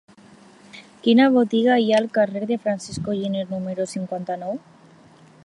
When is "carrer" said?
2.17-2.43